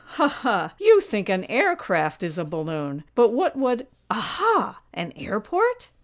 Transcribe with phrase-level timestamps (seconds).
[0.17, 0.73] Ha, ha!
[0.79, 3.03] You think an air craft is a balloon!
[3.13, 4.79] But what would Aha!
[4.91, 5.89] An airport?"